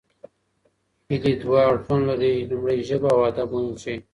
[1.07, 3.95] هېلې دوه اړخونه لري: لومړۍ ژبه او ادب مهم شي.